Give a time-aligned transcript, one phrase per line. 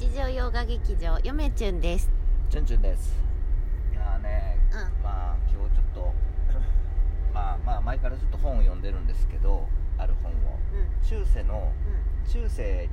[0.00, 2.10] 日常洋画劇場よめちゅんです。
[2.48, 3.14] チュンチュンです。
[3.92, 5.02] いやーね、うん。
[5.02, 6.14] まあ今日ちょっと
[7.34, 9.68] まあまあ前からずっと本を読んでるんですけど
[9.98, 10.58] ある本を。
[10.72, 11.06] うん。
[11.06, 11.70] 中世の
[12.26, 12.88] 中世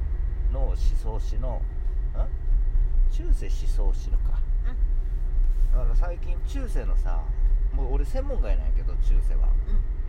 [0.52, 1.62] の思想史の
[2.14, 3.10] ん？
[3.10, 4.42] 中世思想史のか。
[5.72, 7.24] だから最近中世のさ
[7.72, 9.48] もう俺専門外なんやけど中世は。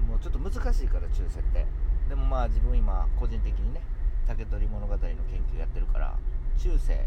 [0.04, 1.64] もうちょっと難しいから中世って。
[2.08, 3.82] でもまあ自分今個人的にね
[4.26, 5.14] 竹取物語の研
[5.54, 6.18] 究やってるから
[6.59, 7.06] 中世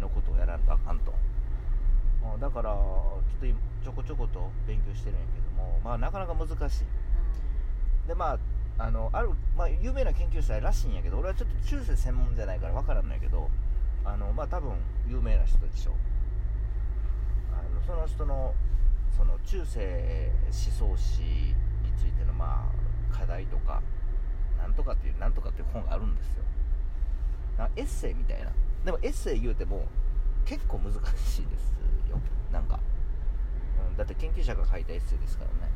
[0.00, 1.12] のことをやらんとあかんと。
[2.34, 6.84] うんだからちょっと今ちょこちょこと勉強してるんやけどもまあなかなか難しい。
[8.06, 8.38] でまあ
[8.78, 13.50] あのある、まあ、有名な研究者らしいんやけど俺はちょっと中世専門じゃないから分からんのやけど
[14.04, 14.72] あのまあ多分
[15.08, 15.92] 有名な人でしょ
[17.52, 18.54] あのその人の
[19.16, 21.54] その中世思想史に
[21.98, 22.68] ついてのま
[23.12, 23.82] あ課題とか
[24.58, 26.42] なんとかっていうなんとかっていう本があるんですよ。
[27.76, 28.50] エッセイみたいな
[28.84, 29.86] でもエッセイ言うても
[30.44, 31.40] 結構難しいです
[32.10, 32.18] よ。
[32.52, 32.80] なんか、
[33.90, 35.72] うん、だって研究者が書いたエッセイですからね。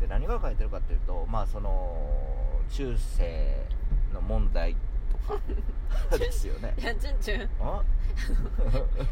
[0.00, 3.66] で何が書いてるかっていうとまあその中世
[4.12, 4.76] の問題
[5.10, 5.40] とか
[6.16, 6.74] ですよね。
[6.78, 7.82] いやちゅんちゅんあ？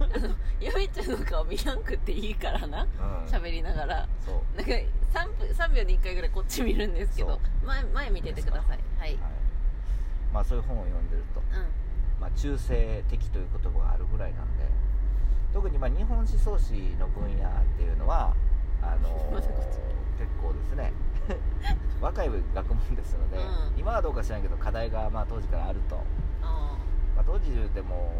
[0.02, 0.34] あのよ
[0.76, 2.82] めちゅんの顔見らんくっていいからな。
[2.82, 2.88] うん。
[3.26, 4.08] 喋りながら。
[4.24, 4.56] そう。
[4.56, 8.78] なんか 3, 分3秒に1回ぐらいこっち見るんですけど前前見ててください。
[8.98, 9.08] はい。
[9.10, 9.18] はい。
[10.32, 11.87] まあそういう本を読んでると、うん
[12.20, 14.64] まあ、中世的という言葉があるぐらいなんで
[15.52, 18.34] 特にまあ日本思想史の分野っていうのは
[18.82, 19.42] あのー
[20.18, 20.92] 結構ですね。
[22.02, 23.40] 若い学問ですので、う
[23.76, 23.78] ん。
[23.78, 25.96] 今はどうか知らんけど課題がまあ当時からあると、
[26.42, 26.76] あ
[27.14, 28.10] まあ、当時でも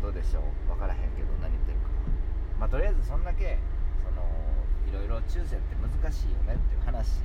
[0.00, 0.68] どうでしょう？
[0.68, 1.88] 分からへんけど何言ってるか。
[2.60, 3.58] まあとりあえずそんだけ
[4.04, 4.22] その
[4.86, 7.18] いろいろ中世って難しいよねっていう話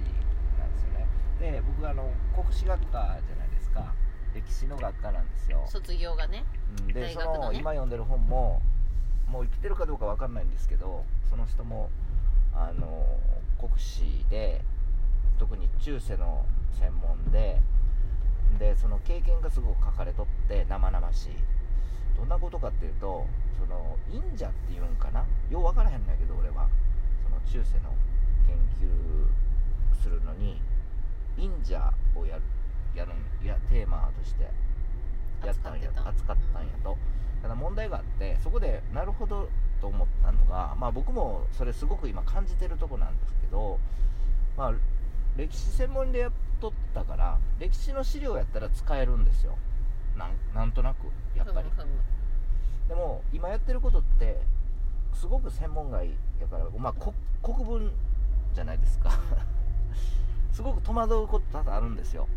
[0.58, 1.06] なんですよね。
[1.39, 3.94] で僕あの国史学科じゃないですか
[4.34, 5.64] 歴史の学科なんですよ。
[5.67, 6.44] ー卒業がね
[6.80, 8.62] うんでそ大学の今読んでる本も
[9.28, 11.89] もう生きてるかどうかわかんないんですけどその人も
[12.54, 13.06] あの
[13.59, 14.61] 国史で
[15.39, 16.45] 特に中世の
[16.80, 17.60] 専門で
[18.60, 21.30] でその経験がすごく書かれとって生々しい。
[22.16, 23.26] どんなことかっていうと
[23.58, 25.26] その忍者っていうんかな？
[25.49, 26.70] よう分からへんのやけど俺は。
[27.23, 27.89] その中世の
[28.45, 30.61] 研究するのに
[31.38, 32.42] 忍者をやる
[32.95, 34.49] やるんいやテーマとして。
[35.45, 36.31] やったんや扱ってた。
[36.31, 36.98] 扱ったんやと、
[37.42, 39.49] ただ問題があってそこでなるほど
[39.81, 43.80] と思ったのがまあ僕もそれすごく今感じてるとこなんですけど
[44.58, 44.73] まあ
[45.36, 46.31] 歴史専門でやっ
[46.61, 49.58] とったから歴史の資料やったら使えるんですよ。
[50.17, 51.70] なんなんとなくやっぱり。
[52.87, 54.42] でも今やってることって
[55.14, 57.92] すごく専門外やからまあこ国文
[58.54, 59.10] じゃないですか。
[60.52, 62.27] すごく戸惑うこと多々あるんですよ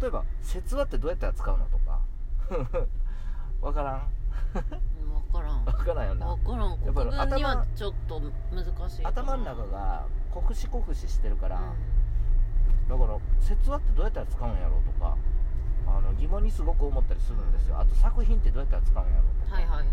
[0.00, 2.00] 例えば「説話ってどうやったら使うの?」とか。
[3.60, 4.08] わからん。
[4.54, 5.64] うん分からん。
[5.64, 6.26] わからんよな。
[6.26, 6.78] 分からん。
[6.78, 8.20] 国文には頭ちょっと
[8.50, 11.60] 難しい頭の中が国史国史してるから、う
[12.86, 12.88] ん。
[12.88, 15.16] だから説話ってどうやったら使うんやろうとか
[15.86, 17.78] あの疑問にすごく思ったりするんですよ。
[17.78, 19.86] あと作品ってどうやったら使うんやろうとか、はいはいはい、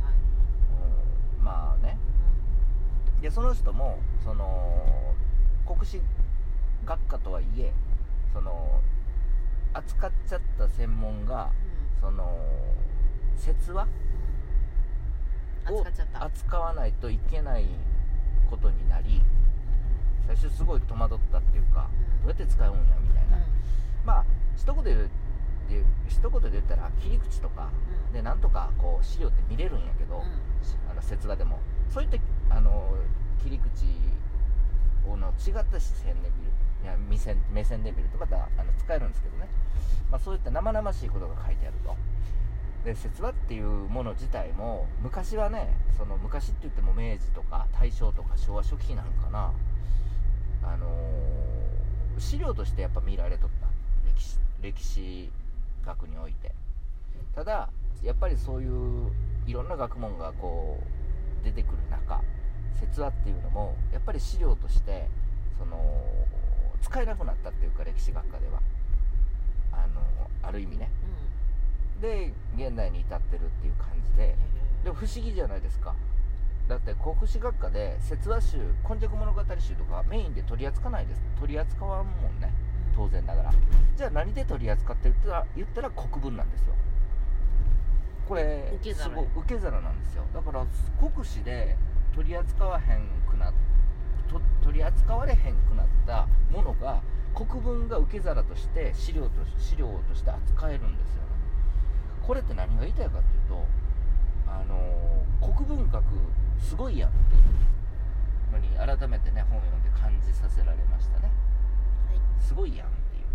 [1.37, 1.43] うん。
[1.43, 1.97] まあね。
[3.21, 5.13] でその人もその
[5.67, 6.01] 国史
[6.85, 7.73] 学科とはいえ
[8.33, 8.81] その
[9.73, 11.51] 扱っちゃった専門が
[11.95, 12.01] うん。
[12.01, 12.37] その
[13.37, 13.87] 説話
[15.67, 15.75] うん。
[15.75, 17.65] を扱わないといけない
[18.49, 19.21] ことになり
[20.27, 21.89] 最初すごい戸惑ったっていうか、
[22.23, 22.27] うん。
[22.27, 23.37] どうやって使うんやみたいな、
[24.05, 24.25] まあ
[24.55, 24.95] 一言で
[25.69, 27.69] 言一言で言ったら切り口とか
[28.07, 28.13] うん。
[28.13, 30.21] でなんとかこう資料って見れるんやけど、うん。
[30.91, 31.59] あの説話でも。
[31.89, 32.17] そういった
[32.55, 32.93] あの
[33.43, 33.87] 切り口を
[35.07, 36.51] の違った視線で見る
[36.83, 39.49] いや目線目線で見るとまたあの使えるんですけどね、
[40.09, 41.95] まあ、そういった生々しいことが書いてあると。
[42.85, 49.51] で説話っていうもの自体も昔はねその昔って言っても明治とか大正とか昭和初期なんかな。
[50.63, 51.69] あのー
[52.19, 53.67] 資料としてやっぱ見られとった。
[54.05, 55.31] 歴史歴史
[55.85, 56.51] 学において。
[57.33, 57.69] ただ
[58.03, 59.11] やっぱりそういう
[59.47, 60.79] いろんな学問がこ
[61.41, 62.21] う出てくる中
[62.79, 65.07] 説話っていうのもやっぱり資料として
[65.57, 65.77] その
[66.81, 68.61] 使えなくなったっていうか歴史学科では。
[69.71, 70.01] あの
[70.41, 70.89] ある意味ね。
[71.95, 72.01] うん。
[72.01, 74.35] で現代に至ってるっていう感じで。
[74.83, 75.93] でも不思議じゃないですか。
[76.67, 81.21] だって国史学科で説話集「今昔物語集」とかメインで取り扱わないです。
[81.39, 82.51] 取り扱わんもんね。
[82.95, 83.53] 当然ながら。
[83.97, 86.75] じゃあ何で取り扱ってるって言ったら国文なんですよ。
[88.27, 89.09] これ受け皿。
[89.09, 90.23] すごい受け皿なんですよ。
[90.33, 90.65] だから
[90.99, 91.75] 国史で
[92.15, 93.51] 取り扱わへんくな
[94.29, 97.01] と取り扱われへんくなったものが
[97.33, 101.29] 国文が受け皿として資料と資料として扱えるんですよね。
[102.25, 103.65] これって何が言いたいかっていうと
[104.47, 104.99] あのー
[106.69, 107.43] すごいやんっていう。
[108.51, 111.31] のに改めてね本を読んで感じさせられましたね。
[112.39, 113.25] すごいやんっていう。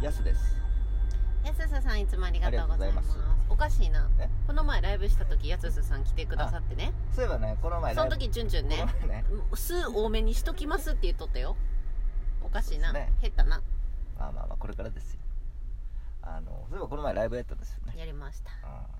[0.00, 0.60] ねやすです
[1.60, 3.16] やすさんいつもありがとうございます。
[3.48, 4.08] おかしいな
[4.46, 9.24] この前ライブした時やすすさん来てくださってねそういえばねこの前その時チュンチュンねこの前ね
[9.54, 11.56] 数多めにしときますって言っとったよ
[12.42, 13.62] おかしいな、ね減ったな
[14.18, 15.20] まあまあまあこれからですよ
[16.22, 18.50] あのそういえばこの前ライブやったんですよねやりました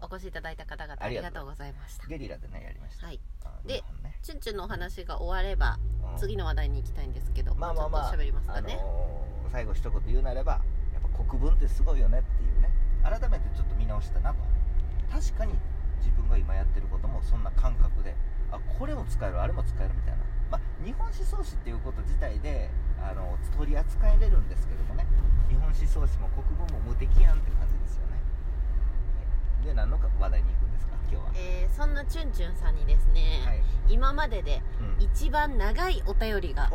[0.01, 3.21] うお越しいただいた方々ありがとうございましたゲリラでねやりましたはい
[3.67, 5.79] でねチュンチュンのお話が終われば
[6.13, 10.61] うん次の話題に行きたいんですけど、まあまあまあちょっと喋りますかね、あのー最後一言言うなれば
[11.29, 12.71] 国文ってすごいよねっていうね。
[13.03, 14.37] 改めてちょっと見直したなと。
[15.11, 15.55] 確かに
[15.99, 18.15] 自分が今やってることもそんな感覚で
[18.51, 20.25] あこれも使えるあれも使えるみたいな。
[20.51, 22.71] まあ日本思想史っていうこと自体で
[23.03, 25.07] あの取り扱えれるんですけどもね。
[25.49, 28.13] 日本思想史も国文も無敵やんって感じですよね。
[28.13, 28.19] は
[29.63, 30.93] いで何の話題に行くんですか？
[31.11, 31.31] 今日は。
[31.35, 36.71] えーそんなチュンチュンさんにですね、はい、今まででうん、一番長いお便りが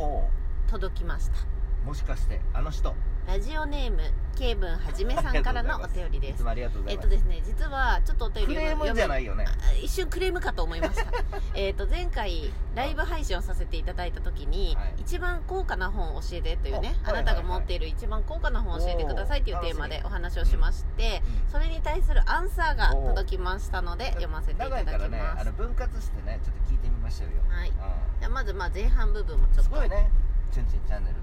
[0.68, 1.38] 届きました。
[1.86, 2.94] もしかしてあの人。
[3.28, 4.02] ラジオネーム
[4.36, 6.32] ケイブンはじめさんからのお便りです。
[6.32, 7.06] いつもありがとうございます。
[7.06, 9.46] えっとですね実はちょっとお便りクレームじゃないよね。
[9.48, 11.12] あ一瞬クレームかと思いました。
[11.54, 14.94] えっと前回ライブ配信をさせていただいた時に、はい。
[14.98, 21.52] 一番高価な本を教えてというね、あなたが持っている一番高価な本を教えてくださいというテーマでお話をしまして、うん。
[21.52, 24.92] それに対するアンサーが届きましたので読ませていただきま
[25.38, 27.70] す、あの分割してねちょっと聞いてみましょうよ、はい。
[27.70, 27.76] うん。
[27.76, 29.64] じゃあまずまあ前半部分もちょっと。
[29.64, 30.10] すごいね
[30.52, 31.16] 「チュンチンチャンネル」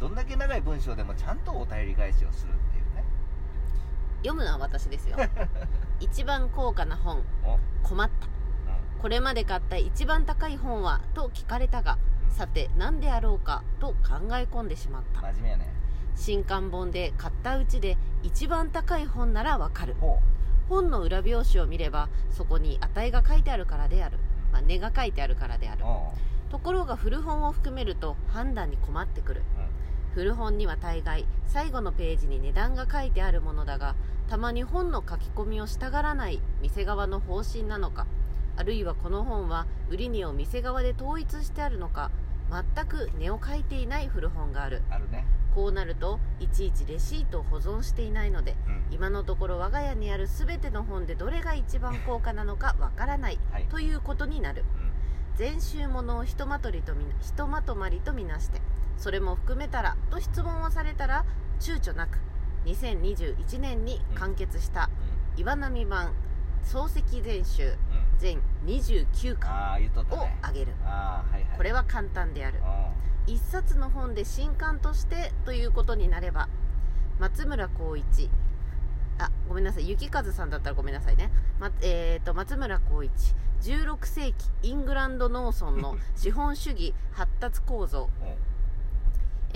[0.00, 3.04] どんだけ長い文章でもちゃんとお便り返しをするっていうね。
[4.18, 5.16] 読むのは私ですよ。
[6.00, 8.26] 一番高価な本お、困った。
[9.00, 11.98] これまで買った一番高い本はと聞かれたが
[12.30, 13.94] さて何であろうかと考
[14.32, 15.20] え込んでしまった。
[15.20, 15.72] 真面目やね。
[16.14, 19.94] 新刊本で買ったうちで一番高い本ならわかる。
[20.00, 20.20] ほ
[20.68, 24.18] 本の裏表紙を見ればそこに値が書いてあるからである、
[24.52, 25.84] まあ、値が書いてあるからである。
[26.50, 29.42] ところが古本を含めると判断に困ってくる
[30.16, 33.94] 古本には大概最後のページに値段が書いてあるものだが
[34.30, 38.06] たまに本の書き込みをしたがらない店側の方針なのか
[38.56, 42.10] あるいはこの本は売り値を店側で統一してあるのか
[42.50, 44.82] 全く値を書いていない古本がある。
[44.88, 45.26] うんあるね。
[45.54, 48.84] こうなるといちいちレシートを保存していないのでうん。
[48.92, 53.64] 今のところ我が家にある全ての本でどれが一番高価なのかわからないはい。
[53.64, 54.64] ということになる。
[55.34, 58.62] 全集ものをひとまとりとひとまとまりとみなして
[58.96, 61.24] それも含めたらと質問をされたら
[61.60, 62.18] 躊躇なく
[62.66, 64.90] 2021年に完結した
[65.36, 66.14] 岩波版
[66.64, 67.74] 漱石全集
[68.18, 70.38] 全29巻をね。
[70.42, 70.72] あげる。
[71.56, 72.58] これは簡単である。
[72.58, 76.48] う一冊の本で新刊としてということになれば
[77.18, 78.30] 松村光一
[79.18, 79.88] あごめんなさい。
[79.88, 88.10] 雪和さんだったらごめんなさいね、まえー、と松村光一16世紀イングランド農村の資本主義発達構造、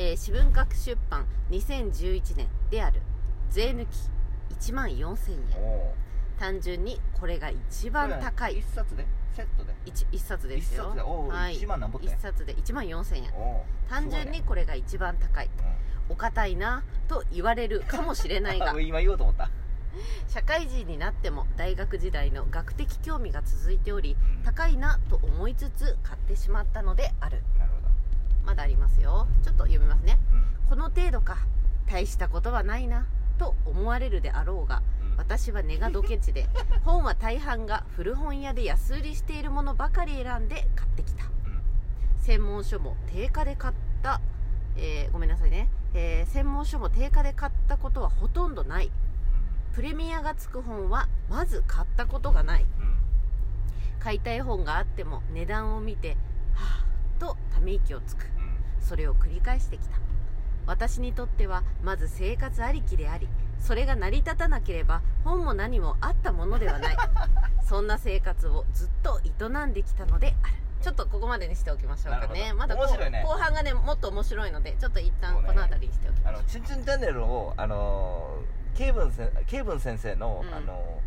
[0.00, 3.02] えー、私文学出版2011年である。
[3.50, 5.62] 税抜き1万4000円。
[5.62, 5.92] お
[6.38, 8.60] 単純にこれが一番高い。
[8.60, 9.04] 一冊で？
[9.36, 10.84] セットで？1, 一冊で一すよ。
[10.84, 11.02] 冊で？
[11.02, 11.56] おおはい。
[11.56, 12.06] 1万なんぼって？
[12.06, 13.30] 一冊で1万4000円。
[13.90, 15.50] 単純にこれが一番高い。
[16.08, 18.72] お堅いなと言われるかもしれないが。
[18.80, 19.50] 今言おうと思った。
[20.28, 24.42] 社会人になっても大学時代の学的興味が続いておりうん。
[24.44, 27.42] 高いなと思いつつ買ってしまったのである。
[27.58, 27.89] なるほど
[28.44, 29.26] まだありますよ。
[29.42, 30.18] ちょっと読みますね。
[30.32, 30.68] うん。
[30.68, 31.38] この程度か。
[31.86, 33.06] 大したことはないな。
[33.38, 35.16] と思われるであろうがうん。
[35.16, 36.48] 私は根がドケチで
[36.84, 41.24] 本は大半が古本屋で安売りしているものばかり選んで買ってきた。
[41.24, 41.62] うん。
[42.18, 44.20] 専門書も定価で買った、
[44.76, 48.90] えーごめんなさいね、えー専門書も定価で買ったことはほとんどない。
[49.72, 52.66] プレミアがつく本はまず買ったことがない。
[52.78, 52.96] うんうん。
[54.00, 56.16] 買いたい本があっても値段を見て
[56.54, 56.89] はぁ
[57.20, 58.24] とため息をつく。
[58.24, 58.84] うん。
[58.84, 59.96] それを繰り返してきた。
[60.66, 66.96] 私にとってはまず生活ありきでありそれが成り立たなければ本も何もあったものではない。
[67.62, 70.54] そんな生活をずっと営んできたのである。
[70.80, 72.54] ちょっとここまでにしておきましょうかね。
[72.54, 73.22] まだこう面白いね。
[73.22, 79.12] 後半がねもっと面白いのでちょっと一旦この辺りにしておきまあしょのチュンチュンチャンネルをあのーケイブン
[79.46, 80.54] ケイブン先生の、うん。
[80.54, 81.00] あの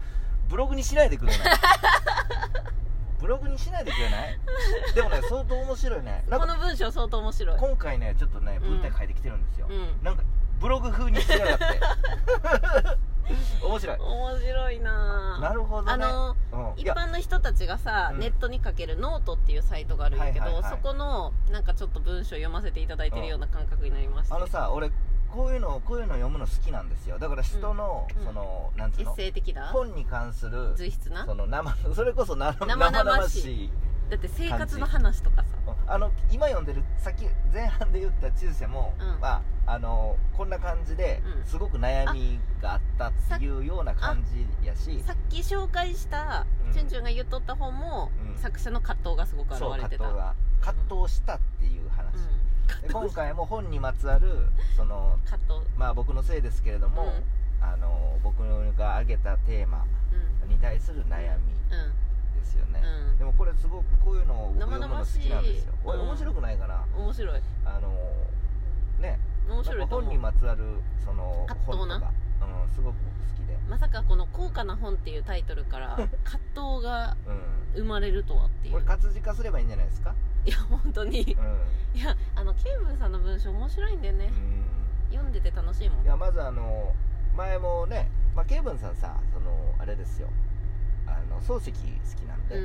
[0.48, 1.40] ーブログにしないでくれない
[3.24, 4.38] ブログにしないでくれない？
[4.94, 6.24] でもね相当面白いね。
[6.28, 7.58] うなんかこの文章相当面白い。
[7.58, 8.70] 今回ねちょっとねうん。
[8.70, 10.04] 文体書いてきてるんですよ、うん。
[10.04, 10.24] なんか
[10.60, 11.66] ブログ風にしやがって。
[13.64, 13.98] 面白い。
[13.98, 15.38] 面白いな。
[15.40, 15.94] ぁなるほどね。
[15.94, 16.94] あのうん、いや。
[16.94, 18.20] 一般の人たちがさ、うん。
[18.20, 20.72] ネットに書けるノートっていうサイトがあるんやけど、はいはいはい。
[20.72, 24.92] そこのなんかちょっと文章読ませていただいてるような感覚になりました、あのさ俺
[25.34, 27.18] こういうのこういうの読むの好きなんですよ。
[27.18, 29.68] だから人の、うんそのなんつエッうの的な？
[29.70, 31.26] 本に関する随筆な？
[31.26, 33.42] その生 それこそな生々々しい。
[33.42, 33.72] しい
[34.10, 35.48] だって生活の話とかさ。
[35.88, 39.20] あの今読んでるさっき前半で言った中世も、うん。
[39.20, 41.46] まああのこんな感じでうん。
[41.46, 45.02] すごく悩みがあったっていうような感じやし。
[45.04, 46.74] さっき紹介したうん。
[46.74, 48.38] チュンチュンが言っとった本も、うん。
[48.38, 50.04] 作者の葛藤がすごく現そうれてた。
[50.04, 52.14] 葛藤が葛藤したっていう話、
[52.92, 55.18] 今回も本にまつわるその
[55.78, 57.10] まあ僕のせいですけれども、うん。
[57.66, 58.44] あの僕
[58.78, 59.86] が挙げたテーマ
[60.44, 60.50] うん。
[60.50, 63.18] に対する悩みうですよね、うん。
[63.18, 66.02] でもこれすごくこういうのを僕生読むの好きなんですよ、うん。
[66.02, 67.42] 面白くないかな、ん面白い。
[67.66, 67.90] あの
[69.00, 69.20] ね。
[69.50, 70.64] 面白い本にまつわる
[71.04, 76.40] その本とか、うん、すごく僕好きで、まさかこの「高価な本」っていうタイトルから葛
[76.78, 78.74] 藤が うん、生まれるとはっていう。
[78.74, 80.16] これ活字化すればいいんじゃないですか？
[80.96, 81.22] 本当に。
[81.22, 84.32] いうん、やあのケイブンさんの文章面白いんだよね。
[85.12, 86.02] 読んでて楽しいもうん。
[86.04, 86.94] ん、いやまずあの
[87.36, 90.28] 前もね、まあ、ケイブンさんさそのあれですよ。
[91.08, 92.64] あの漱石好きなんで,、うん。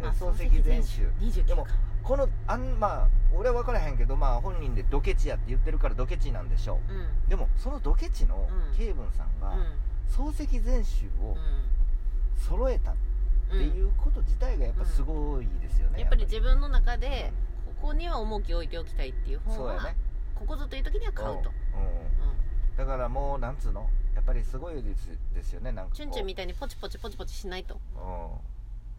[0.00, 1.08] であ漱石全集。
[1.20, 1.70] 29でもか。
[2.02, 6.92] このあんまあ俺は分からへんけどまあ本人でドケチやって言ってるからドケチなんでしょう。
[6.92, 6.96] ん。
[6.96, 8.76] うでもそのドケチのうん。
[8.76, 9.64] ケイブンさんがうん。
[10.08, 11.36] 漱石全集を
[12.36, 12.98] 揃えたっう
[13.56, 13.58] ん。
[13.58, 16.24] ていうこと自体がやっぱすごいですよね、やっぱり。
[16.24, 17.32] 自分の中で
[17.80, 19.96] ここには重きを置いておきたいっていう本はそうやね。
[20.34, 21.42] ここぞという時には買うと、うん。
[21.42, 21.50] うん。
[22.76, 27.74] だからもうなんつうのやっぱりすごいですですよねなんかチュンチュンみたいにポチポチポチポチしないと。
[27.96, 28.00] うん。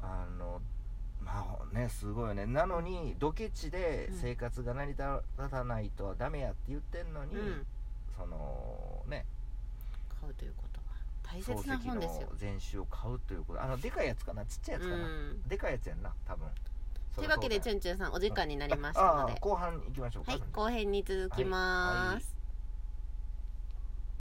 [0.02, 0.62] あの
[1.22, 2.46] まあねすごいよね。
[2.46, 5.04] なのにドケチで生活が成り立
[5.50, 7.66] たないとはダメやって言ってんのに、うん。
[8.18, 9.26] そのね。
[10.22, 10.75] 買うということ。
[10.75, 10.75] は
[11.26, 12.30] 大漱切な本ですよ。
[12.38, 13.64] 全集を買うということ。
[13.64, 14.46] あのでかいやつかな？
[14.46, 15.44] ちっちゃいやつかな、うん。
[15.48, 16.48] でかいやつやんな多分。
[17.16, 19.40] というわけでチュンンチュンさんお時間になりましたので。
[19.40, 20.32] 後半行きましょうか。
[20.34, 22.35] はい後編に続きます、